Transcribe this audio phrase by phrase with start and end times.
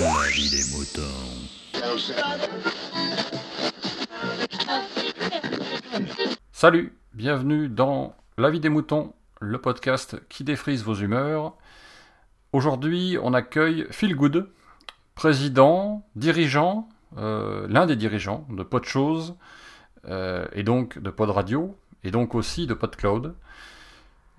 [0.00, 1.02] La vie des moutons.
[6.52, 11.54] Salut, bienvenue dans La vie des moutons, le podcast qui défrise vos humeurs.
[12.54, 14.48] Aujourd'hui, on accueille Phil Good,
[15.14, 16.88] président, dirigeant,
[17.18, 19.34] euh, l'un des dirigeants de Podchose,
[20.08, 23.34] euh, et donc de Pod Radio, et donc aussi de PodCloud.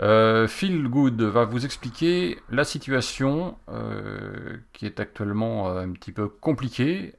[0.01, 6.11] Euh, Phil Good va vous expliquer la situation euh, qui est actuellement euh, un petit
[6.11, 7.13] peu compliquée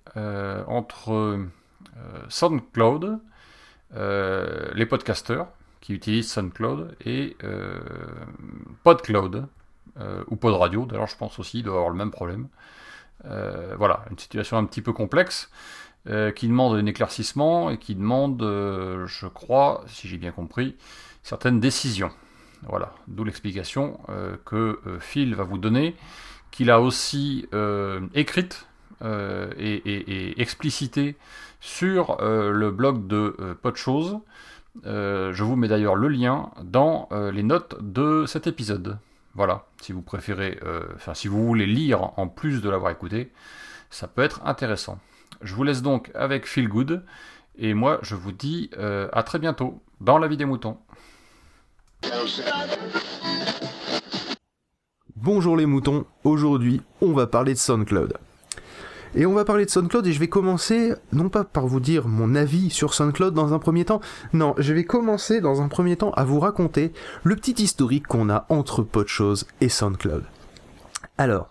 [0.66, 1.40] entre
[2.28, 3.18] SoundCloud,
[3.94, 5.48] les podcasteurs
[5.80, 7.34] qui utilisent SoundCloud et
[8.82, 9.46] PodCloud
[10.28, 10.84] ou Pod Radio.
[10.84, 12.48] D'ailleurs, je pense aussi doit avoir le même problème.
[13.24, 15.50] Voilà, une situation un petit peu complexe
[16.36, 20.76] qui demande un éclaircissement et qui demande, je crois, si j'ai bien compris,
[21.22, 22.10] certaines décisions.
[22.68, 25.96] Voilà, d'où l'explication euh, que euh, Phil va vous donner,
[26.50, 28.66] qu'il a aussi euh, écrite
[29.04, 31.16] et, et- et explicitée
[31.58, 34.18] sur le blog de euh, Podchose.
[34.86, 38.98] Euh, je vous mets d'ailleurs le lien dans les notes de cet épisode.
[39.34, 40.60] Voilà, si vous préférez,
[40.94, 43.32] enfin si vous voulez lire en plus de l'avoir écouté,
[43.90, 45.00] ça peut être intéressant.
[45.40, 47.02] Je vous laisse donc avec Feel Good,
[47.58, 50.78] et moi je vous dis à très bientôt dans la vie des moutons.
[55.16, 58.14] Bonjour les moutons, aujourd'hui on va parler de SoundCloud.
[59.14, 62.08] Et on va parler de SoundCloud et je vais commencer, non pas par vous dire
[62.08, 64.00] mon avis sur SoundCloud dans un premier temps,
[64.32, 66.92] non, je vais commencer dans un premier temps à vous raconter
[67.22, 70.24] le petit historique qu'on a entre Podchose et SoundCloud.
[71.18, 71.48] Alors,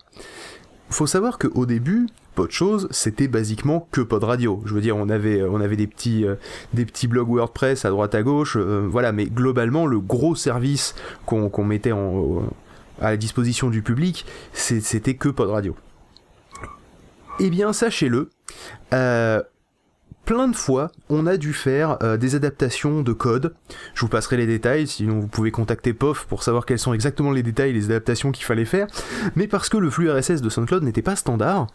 [0.90, 4.62] faut savoir qu'au début, Podchose, c'était basiquement que Pod Radio.
[4.64, 6.36] Je veux dire, on avait, on avait des petits, euh,
[6.72, 10.94] des petits blogs WordPress à droite à gauche, euh, voilà, mais globalement, le gros service
[11.26, 15.76] qu'on mettait à la disposition du public, c'était que Pod Radio.
[17.40, 18.30] Eh bien, sachez-le,
[18.92, 19.42] euh,
[20.32, 23.52] plein de fois, on a dû faire euh, des adaptations de code.
[23.92, 27.32] Je vous passerai les détails, sinon vous pouvez contacter POF pour savoir quels sont exactement
[27.32, 28.86] les détails, les adaptations qu'il fallait faire.
[29.36, 31.66] Mais parce que le flux RSS de SoundCloud n'était pas standard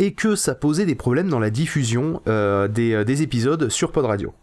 [0.00, 3.92] et que ça posait des problèmes dans la diffusion euh, des, euh, des épisodes sur
[3.92, 4.34] Pod Radio.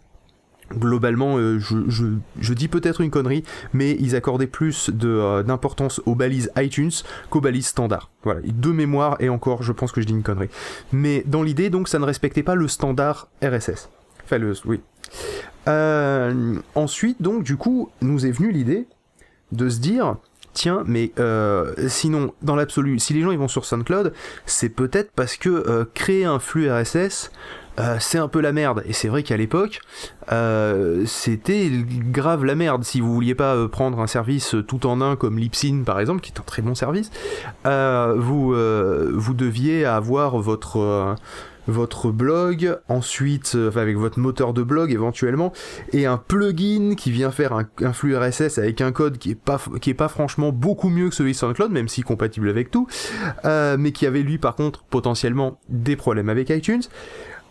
[0.77, 3.43] Globalement, euh, je, dis peut-être une connerie,
[3.73, 6.91] mais ils accordaient plus euh, d'importance aux balises iTunes
[7.29, 8.09] qu'aux balises standards.
[8.23, 10.49] Voilà, de mémoire, et encore, je pense que je dis une connerie.
[10.91, 13.89] Mais dans l'idée, donc, ça ne respectait pas le standard RSS.
[14.23, 14.79] Enfin, oui.
[15.67, 18.85] Euh, ensuite, donc, du coup, nous est venue l'idée
[19.51, 20.17] de se dire...
[20.53, 21.13] Tiens, mais
[21.87, 24.13] sinon, dans l'absolu, si les gens ils vont sur SoundCloud,
[24.45, 27.31] c'est peut-être parce que créer un flux RSS,
[27.79, 28.83] euh, c'est un peu la merde.
[28.85, 29.81] Et c'est vrai qu'à l'époque,
[30.31, 31.69] euh, c'était
[32.11, 32.83] grave la merde.
[32.83, 36.21] Si vous vouliez pas euh, prendre un service tout en un comme Libsyn par exemple,
[36.21, 37.11] qui est un très bon service,
[37.65, 41.15] euh, vous, euh, vous deviez avoir votre, euh,
[41.69, 45.53] votre blog, ensuite euh, avec votre moteur de blog éventuellement,
[45.93, 49.35] et un plugin qui vient faire un, un flux RSS avec un code qui est
[49.35, 52.71] pas, qui est pas franchement beaucoup mieux que celui de SoundCloud, même si compatible avec
[52.71, 52.87] tout,
[53.45, 56.81] euh, mais qui avait lui par contre potentiellement des problèmes avec iTunes.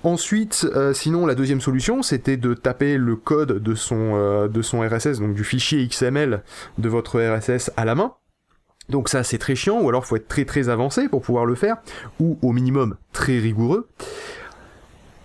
[0.05, 4.63] Ensuite, euh, sinon, la deuxième solution, c'était de taper le code de son, euh, de
[4.63, 6.43] son RSS, donc du fichier XML
[6.79, 8.13] de votre RSS à la main.
[8.89, 11.57] Donc ça, c'est très chiant, ou alors faut être très très avancé pour pouvoir le
[11.57, 11.79] faire,
[12.21, 13.89] ou au minimum très rigoureux.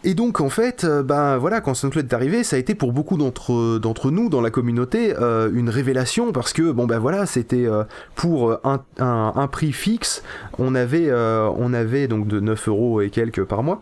[0.06, 2.92] Et donc en fait, euh, ben voilà, quand SoundCloud est arrivé, ça a été pour
[2.92, 5.14] beaucoup d'entre d'entre nous dans la communauté
[5.54, 7.68] une révélation parce que bon ben voilà, c'était
[8.16, 10.22] pour un, un, un prix fixe,
[10.60, 13.82] on avait euh, on avait donc de 9 euros et quelques par mois.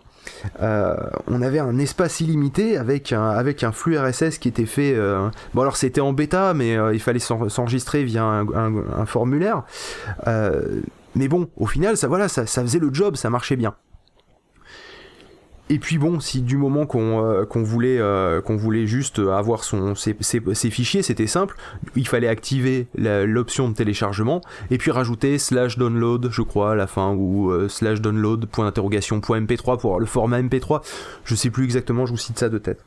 [0.62, 0.96] Euh,
[1.28, 4.94] on avait un espace illimité avec un, avec un flux RSS qui était fait.
[4.96, 8.84] euh, bon, alors c'était en bêta, mais euh, il fallait s'en- s'enregistrer via un, un-
[9.00, 9.64] un formulaire.
[10.28, 10.82] Euh,
[11.16, 13.76] mais bon, au final, ça, voilà, ça, ça faisait le job, ça marchait bien.
[15.72, 20.14] Et puis bon, si du moment qu'on euh, voulait, euh, voulait juste avoir son, ses,
[20.70, 21.56] fichiers, c'était simple,
[21.96, 26.88] il fallait activer l'option de téléchargement et puis rajouter slash download, je crois, à la
[26.88, 30.82] fin, ou euh, slash download point d'interrogation point mp3 pour le format mp3.
[31.24, 32.84] Je sais plus exactement, je vous cite ça de tête.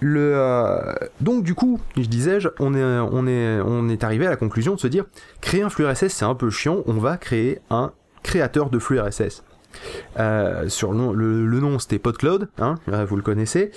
[0.00, 4.36] Le, donc du coup, je disais-je, on est, on, est, on est arrivé à la
[4.36, 5.04] conclusion de se dire,
[5.42, 7.92] créer un flux RSS c'est un peu chiant, on va créer un
[8.22, 9.42] créateur de flux RSS.
[10.18, 13.70] Euh, sur le, nom- le- nom c'était PodCloud, hein, euh, vous le connaissez,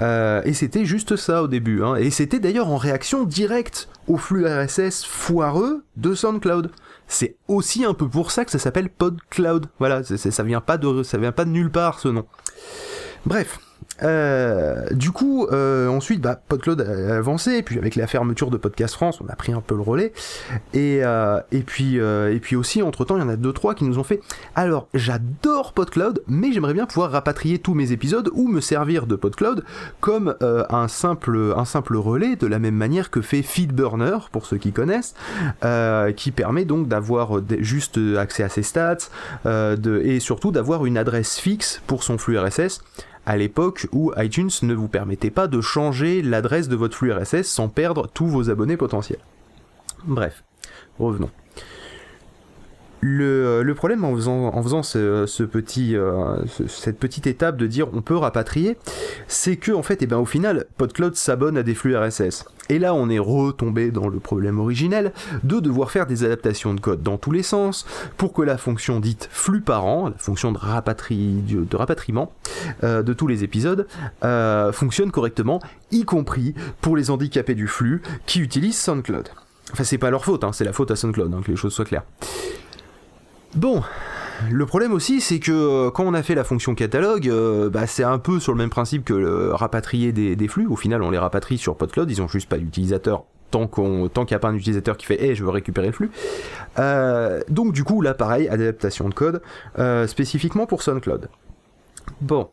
[0.00, 4.16] Euh, et c'était juste ça au début, hein, et c'était d'ailleurs en réaction directe au
[4.16, 6.70] flux RSS foireux de SoundCloud.
[7.08, 9.66] C'est aussi un peu pour ça que ça s'appelle PodCloud.
[9.78, 12.24] Voilà, c'est- c'est- ça vient pas de, ça vient pas de nulle part ce nom.
[13.26, 13.58] Bref,
[14.02, 18.56] Euh, du coup, euh, ensuite, bah, PodCloud a avancé, et puis avec la fermeture de
[18.56, 20.12] Podcast France, on a pris un peu le relais.
[20.72, 23.98] Et, euh, puis, et puis aussi, entre-temps, il y en a deux, trois qui nous
[23.98, 24.20] ont fait
[24.54, 29.16] Alors, j'adore PodCloud, mais j'aimerais bien pouvoir rapatrier tous mes épisodes ou me servir de
[29.16, 29.64] PodCloud
[30.00, 34.58] comme un, simple, un simple relais, de la même manière que fait FeedBurner, pour ceux
[34.58, 35.14] qui connaissent,
[36.16, 38.96] qui permet donc d'avoir juste accès à ses stats
[39.46, 42.80] et surtout d'avoir une adresse fixe pour son flux RSS
[43.26, 47.44] à l'époque où iTunes ne vous permettait pas de changer l'adresse de votre flux RSS
[47.44, 49.20] sans perdre tous vos abonnés potentiels.
[50.04, 50.44] Bref,
[50.98, 51.30] revenons.
[53.04, 58.76] Le, le, problème en faisant, euh, cette petite étape de dire on peut rapatrier,
[59.26, 62.44] c'est que en fait, et eh ben, au final, PodCloud s'abonne à des flux RSS.
[62.68, 65.12] Et là, on est retombé dans le problème originel
[65.42, 69.00] de devoir faire des adaptations de code dans tous les sens pour que la fonction
[69.00, 72.32] dite flux parent, la fonction de, de rapatriement
[72.84, 73.88] euh, de tous les épisodes,
[74.22, 75.60] euh, fonctionne correctement,
[75.90, 79.28] y compris pour les handicapés du flux qui utilisent SoundCloud.
[79.72, 81.72] Enfin, c'est pas leur faute, hein, c'est la faute à SoundCloud, hein, que les choses
[81.72, 82.04] soient claires.
[83.54, 83.82] Bon,
[84.50, 87.86] le problème aussi, c'est que euh, quand on a fait la fonction catalogue, euh, bah,
[87.86, 90.66] c'est un peu sur le même principe que le rapatrier des, flux.
[90.66, 94.34] Au final, on les rapatrie sur PodCloud, ils ont juste pas d'utilisateur tant qu'il n'y
[94.34, 96.10] a pas un utilisateur qui fait hey je veux récupérer le flux.
[96.78, 99.42] Euh, donc du coup là pareil adaptation de code
[100.06, 101.28] spécifiquement pour SoundCloud.
[102.22, 102.48] Bon.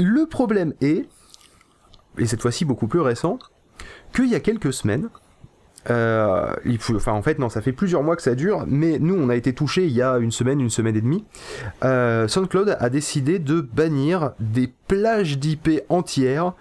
[0.00, 1.06] Le problème est
[2.18, 3.38] et cette fois-ci beaucoup plus récent
[4.12, 5.08] qu'il y a quelques semaines
[5.90, 8.98] euh, il faut, enfin, en fait, non, ça fait plusieurs mois que ça dure, mais
[8.98, 11.24] nous, on a été touché il y a une semaine, une semaine et demie.
[11.84, 16.52] Euh, SoundCloud a décidé de bannir des plages d'IP entières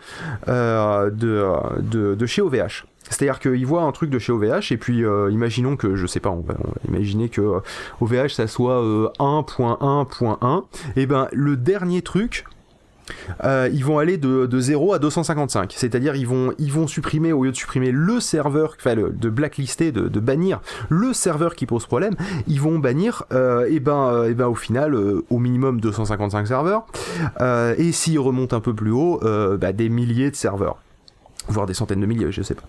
[0.48, 1.46] euh, de,
[1.82, 2.86] de, de, chez OVH.
[3.10, 6.22] C'est-à-dire qu'ils voient un truc de chez OVH et puis euh, imaginons que, je sais
[6.22, 6.56] pas, on va,
[6.88, 7.60] imaginer que
[8.00, 8.82] OVH ça soit
[9.20, 10.64] 1.1.1,
[10.96, 12.46] et ben le dernier truc
[13.44, 15.74] euh, ils vont aller de, 0 à 255.
[15.75, 20.62] C'est-à-dire ils vont, supprimer, au lieu de supprimer le serveur, enfin de blacklister, de, bannir
[20.90, 22.16] le serveur qui pose problème,
[22.48, 26.86] ils vont bannir, euh, et, ben, euh, ben au final, au minimum 255 serveurs,
[27.78, 29.19] et s'ils remontent un peu plus haut,
[29.60, 30.78] bah, des milliers de serveurs.
[31.48, 32.63] Voire des centaines de milliers, je sais pas.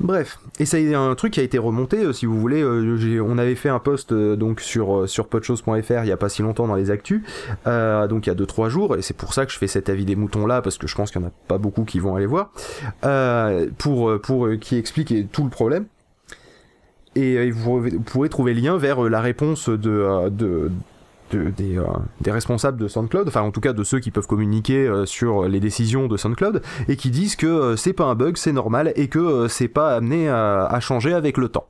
[0.00, 2.62] Bref, et ça un truc qui a été remonté, euh, si vous voulez.
[2.62, 6.28] Euh, on avait fait un post euh, donc sur sur podchose.fr il y a pas
[6.28, 7.22] si longtemps dans les actus,
[7.64, 10.04] donc il y a 2-3 jours, et c'est pour ça que je fais cet avis
[10.04, 12.14] des moutons là parce que je pense qu'il y en a pas beaucoup qui vont
[12.14, 12.50] aller voir
[13.78, 15.86] pour pour qui explique tout le problème.
[17.14, 20.70] Et vous pourrez trouver lien vers la réponse de, de
[21.34, 21.50] euh,
[22.20, 25.48] des, responsables de SoundCloud, enfin en tout cas de ceux qui peuvent communiquer euh, sur
[25.48, 28.92] les décisions de SoundCloud, et qui disent que euh, c'est pas un bug, c'est normal,
[28.94, 31.66] et que c'est pas amené à, changer avec le temps.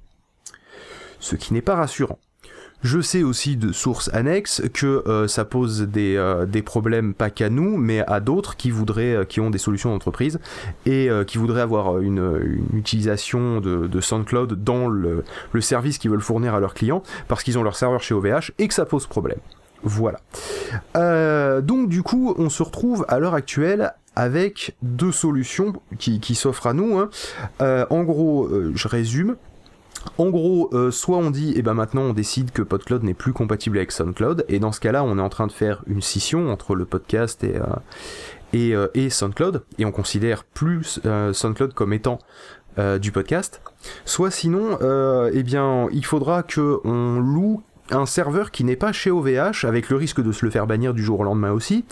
[1.20, 2.18] Ce qui n'est pas rassurant.
[2.82, 8.04] Je sais aussi de sources annexes que ça pose des, problèmes pas qu'à nous, mais
[8.06, 10.38] à d'autres qui voudraient, qui ont des solutions d'entreprise
[10.84, 16.54] et qui voudraient avoir une, utilisation de, SoundCloud dans le, le service qu'ils veulent fournir
[16.54, 19.38] à leurs clients parce qu'ils ont leur serveur chez OVH et que ça pose problème.
[19.82, 20.20] Voilà.
[20.96, 26.66] Euh, donc du coup, on se retrouve à l'heure actuelle avec deux solutions qui, s'offrent
[26.66, 26.98] à nous.
[26.98, 27.10] Hein.
[27.60, 29.36] Euh, en gros, euh, je résume.
[30.18, 33.32] En gros, soit on dit, et eh ben maintenant on décide que PodCloud n'est plus
[33.32, 36.50] compatible avec SoundCloud, et dans ce cas-là, on est en train de faire une scission
[36.50, 37.60] entre le podcast et,
[38.52, 41.00] et, et SoundCloud, et on considère plus
[41.32, 42.18] SoundCloud comme étant
[43.00, 43.60] du podcast.
[44.04, 44.78] Soit sinon,
[45.32, 49.90] eh bien, il faudra que on loue un serveur qui n'est pas chez OVH, avec
[49.90, 51.84] le risque de se le faire bannir du jour au lendemain aussi,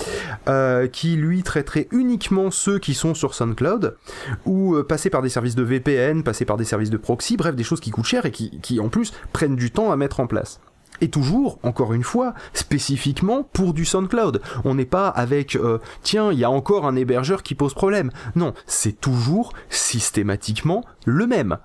[0.49, 3.97] euh, qui lui traiterait uniquement ceux qui sont sur SoundCloud,
[4.45, 7.55] ou euh, passer par des services de VPN, passer par des services de proxy, bref,
[7.55, 10.27] des choses qui coûtent cher et qui, en plus prennent du temps à mettre en
[10.27, 10.61] place.
[11.01, 14.41] Et toujours, encore une fois, spécifiquement pour du SoundCloud.
[14.65, 18.11] On n'est pas avec euh, tiens, il y a encore un hébergeur qui pose problème.
[18.37, 21.59] Non, c'est toujours systématiquement le même.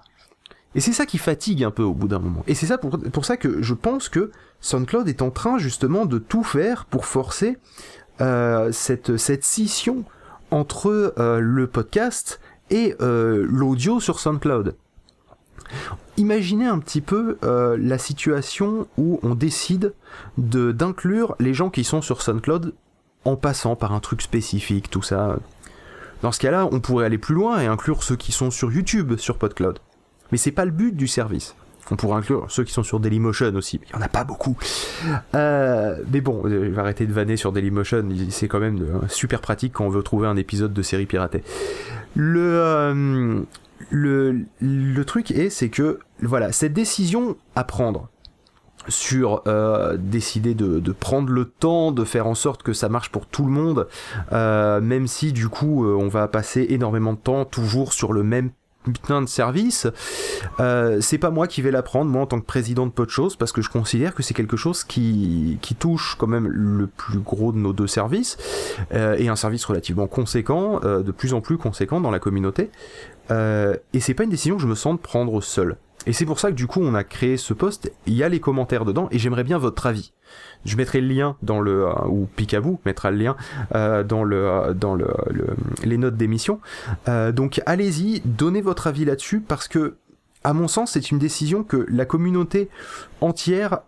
[0.75, 2.43] Et c'est ça qui fatigue un peu au bout d'un moment.
[2.47, 6.19] Et c'est ça pour, ça que je pense que SoundCloud est en train justement de
[6.19, 7.57] tout faire pour forcer
[8.21, 10.03] euh, cette, cette scission
[10.51, 14.75] entre euh, le podcast et euh, l'audio sur SoundCloud.
[16.17, 19.93] Imaginez un petit peu la situation où on décide
[20.39, 22.73] de d'inclure les gens qui sont sur SoundCloud
[23.23, 25.37] en passant par un truc spécifique, tout ça.
[26.23, 29.15] Dans ce cas-là, on pourrait aller plus loin et inclure ceux qui sont sur YouTube
[29.17, 29.79] sur PodCloud.
[30.31, 31.55] Mais c'est pas le but du service.
[31.91, 33.79] On pourrait inclure ceux qui sont sur Dailymotion aussi.
[33.83, 34.55] Il n'y en a pas beaucoup.
[35.33, 38.07] Euh, mais bon, je vais arrêter de vanner sur Dailymotion.
[38.29, 41.43] C'est quand même super pratique quand on veut trouver un épisode de série piratée.
[42.15, 43.41] Le, euh,
[43.89, 48.09] le, le truc est, c'est que, voilà, cette décision à prendre
[48.87, 53.11] sur euh, décider de, de, prendre le temps de faire en sorte que ça marche
[53.11, 53.87] pour tout le monde,
[54.31, 58.23] euh, même si du coup euh, on va passer énormément de temps toujours sur le
[58.23, 58.51] même
[58.87, 59.87] de service.
[60.59, 63.35] Euh, c'est pas moi qui vais la prendre, moi en tant que président de Podchose,
[63.35, 67.19] parce que je considère que c'est quelque chose qui, qui touche quand même le plus
[67.19, 68.37] gros de nos deux services,
[68.93, 72.71] euh, et un service relativement conséquent, euh, de plus en plus conséquent dans la communauté.
[73.31, 75.77] Euh, et c'est pas une décision que je me sens de prendre seul.
[76.09, 78.29] Et c'est pour ça que du coup on a créé ce post, il y a
[78.29, 80.11] les commentaires dedans, et j'aimerais bien votre avis.
[80.65, 83.37] Je mettrai le lien dans le euh, ou Picaboo mettra le lien
[83.75, 85.49] euh, dans le euh, dans le, le
[85.83, 86.61] les notes d'émission.
[87.05, 89.97] Donc allez-y, donnez votre avis là-dessus parce que
[90.43, 92.69] à mon sens, c'est une décision que la communauté
[93.21, 93.81] entière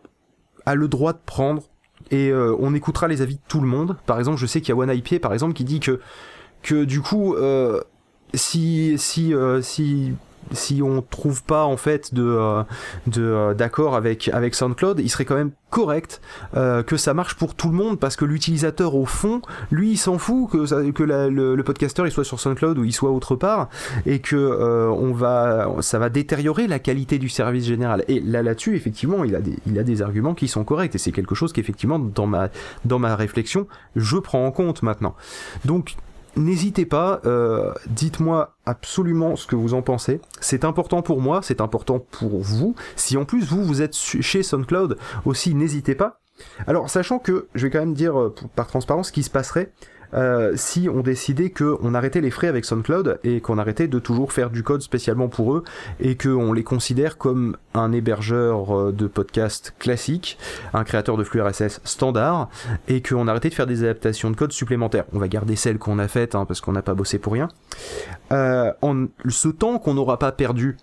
[0.68, 1.64] a le droit de prendre
[2.12, 3.98] et on écoutera les avis de tout le monde.
[4.06, 6.00] Par exemple, je sais qu'il y a One IP par exemple qui dit que
[6.62, 7.36] que du coup
[8.36, 10.14] si si si
[10.52, 12.64] si on trouve pas en fait de euh,
[13.08, 16.22] de euh, d'accord avec avec SoundCloud, il serait quand même correct
[16.56, 19.98] euh, que ça marche pour tout le monde parce que l'utilisateur au fond, lui, il
[19.98, 23.10] s'en fout que ça, que le, le podcasteur il soit sur SoundCloud ou il soit
[23.10, 23.70] autre part
[24.06, 28.04] et que euh, on va ça va détériorer la qualité du service général.
[28.08, 31.00] Et là là-dessus, effectivement, il a des il a des arguments qui sont corrects et
[31.00, 32.50] c'est quelque chose qu'effectivement dans ma
[32.86, 35.16] dans ma réflexion, je prends en compte maintenant.
[35.66, 35.96] Donc
[36.38, 40.22] N'hésitez pas, euh, dites-moi absolument ce que vous en pensez.
[40.40, 42.76] C'est important pour moi, c'est important pour vous.
[42.96, 46.22] Si en plus vous, vous êtes chez SoundCloud aussi, n'hésitez pas.
[46.68, 49.72] Alors, sachant que, je vais quand même dire euh, par transparence ce qui se passerait
[50.14, 54.34] euh, si on décidait qu'on arrêtait les frais avec SoundCloud et qu'on arrêtait de toujours
[54.34, 55.64] faire du code spécialement pour eux
[56.00, 60.38] et qu'on les considère comme un hébergeur euh, de podcast classique,
[60.74, 62.50] un créateur de flux RSS standard
[62.88, 65.06] et qu'on arrêtait de faire des adaptations de code supplémentaires.
[65.14, 67.48] On va garder celles qu'on a faites hein, parce qu'on n'a pas bossé pour rien.
[68.32, 70.78] Euh, en ce temps qu'on n'aura pas perdu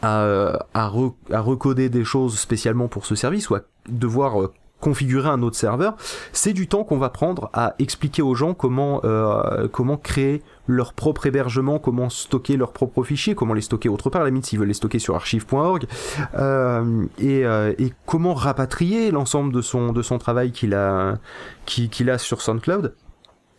[0.00, 4.50] à, re, à, recoder des choses spécialement pour ce service ou à devoir
[4.82, 5.96] configurer un autre serveur,
[6.32, 10.92] c'est du temps qu'on va prendre à expliquer aux gens comment, euh, comment créer leur
[10.92, 14.44] propre hébergement, comment stocker leurs propres fichiers, comment les stocker autre part, à la limite
[14.44, 15.86] s'ils veulent les stocker sur archive.org,
[16.34, 21.18] euh, et, euh, et, comment rapatrier l'ensemble de son, de son travail qu'il a,
[21.64, 22.94] qu'il a sur SoundCloud.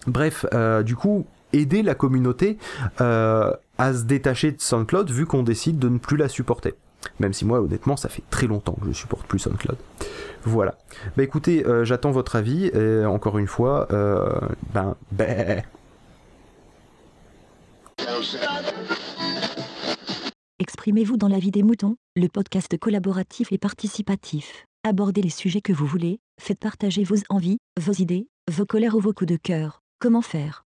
[0.06, 0.46] Bref,
[0.84, 2.58] du coup, aider la communauté
[2.98, 6.74] à se détacher de SoundCloud vu qu'on décide de ne plus la supporter.
[7.20, 9.78] Même si moi, honnêtement, ça fait très longtemps que je supporte plus SoundCloud.
[10.44, 10.78] Voilà.
[11.16, 12.68] Bah écoutez, euh, j'attends votre avis.
[12.68, 14.40] Et encore une fois, euh,
[14.74, 15.64] ben, ben.
[20.60, 24.66] Exprimez-vous dans la vie des moutons, le podcast collaboratif et participatif.
[24.86, 29.00] Abordez les sujets que vous voulez, faites partager vos envies, vos idées, vos colères ou
[29.00, 29.82] vos coups de cœur.
[30.00, 30.66] Comment faire?